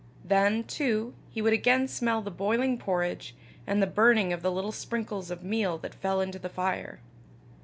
Then, 0.25 0.63
too, 0.63 1.13
he 1.29 1.43
would 1.43 1.53
again 1.53 1.87
smell 1.87 2.23
the 2.23 2.31
boiling 2.31 2.79
porridge, 2.79 3.35
and 3.67 3.83
the 3.83 3.85
burning 3.85 4.33
of 4.33 4.41
the 4.41 4.51
little 4.51 4.71
sprinkles 4.71 5.29
of 5.29 5.43
meal 5.43 5.77
that 5.77 5.93
fell 5.93 6.21
into 6.21 6.39
the 6.39 6.49
fire. 6.49 7.01